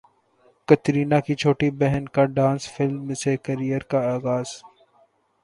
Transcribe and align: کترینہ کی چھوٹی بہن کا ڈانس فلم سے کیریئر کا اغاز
کترینہ 0.67 1.19
کی 1.25 1.35
چھوٹی 1.41 1.69
بہن 1.79 2.07
کا 2.15 2.23
ڈانس 2.35 2.67
فلم 2.73 3.13
سے 3.21 3.35
کیریئر 3.37 3.83
کا 3.91 3.99
اغاز 4.13 4.47